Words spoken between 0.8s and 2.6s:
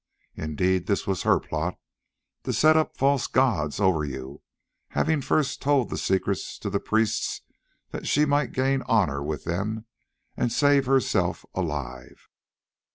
this was her plot, to